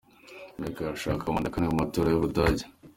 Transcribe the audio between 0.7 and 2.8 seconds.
arashaka manda ya kane mu matora y'Ubudage.